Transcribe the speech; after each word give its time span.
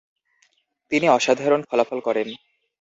তিনি 0.91 1.07
অসাধারণ 1.09 1.61
ফলাফল 1.69 1.99
করেন। 2.07 2.27